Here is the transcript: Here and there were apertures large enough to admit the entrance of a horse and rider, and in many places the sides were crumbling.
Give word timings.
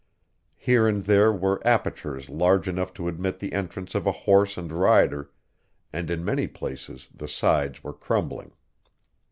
Here 0.57 0.87
and 0.87 1.03
there 1.03 1.31
were 1.31 1.61
apertures 1.63 2.27
large 2.27 2.67
enough 2.67 2.91
to 2.95 3.07
admit 3.07 3.37
the 3.37 3.53
entrance 3.53 3.93
of 3.93 4.07
a 4.07 4.11
horse 4.11 4.57
and 4.57 4.71
rider, 4.71 5.29
and 5.93 6.09
in 6.09 6.25
many 6.25 6.47
places 6.47 7.07
the 7.13 7.27
sides 7.27 7.83
were 7.83 7.93
crumbling. 7.93 8.53